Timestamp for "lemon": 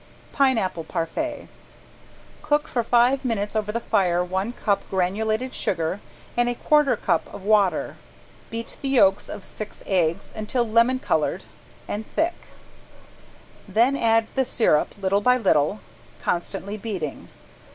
10.67-10.97